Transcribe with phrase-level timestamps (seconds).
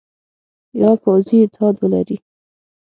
[0.79, 2.17] یوه پوځي اتحاد ولري.